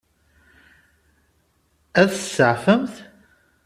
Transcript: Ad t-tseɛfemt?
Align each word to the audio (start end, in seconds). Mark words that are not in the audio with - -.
Ad 2.01 2.09
t-tseɛfemt? 2.11 2.95